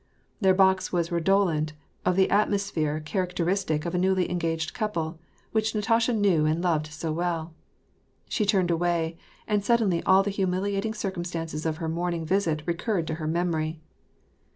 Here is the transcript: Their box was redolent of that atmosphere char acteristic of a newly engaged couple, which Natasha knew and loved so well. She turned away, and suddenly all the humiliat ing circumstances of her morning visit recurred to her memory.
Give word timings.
Their 0.39 0.55
box 0.55 0.91
was 0.91 1.11
redolent 1.11 1.73
of 2.05 2.15
that 2.15 2.31
atmosphere 2.31 2.99
char 3.01 3.27
acteristic 3.27 3.85
of 3.85 3.93
a 3.93 3.99
newly 3.99 4.31
engaged 4.31 4.73
couple, 4.73 5.19
which 5.51 5.75
Natasha 5.75 6.11
knew 6.11 6.43
and 6.47 6.59
loved 6.59 6.87
so 6.87 7.11
well. 7.11 7.53
She 8.27 8.43
turned 8.43 8.71
away, 8.71 9.19
and 9.47 9.63
suddenly 9.63 10.01
all 10.01 10.23
the 10.23 10.31
humiliat 10.31 10.85
ing 10.85 10.95
circumstances 10.95 11.67
of 11.67 11.77
her 11.77 11.87
morning 11.87 12.25
visit 12.25 12.63
recurred 12.65 13.05
to 13.09 13.13
her 13.21 13.27
memory. 13.27 13.79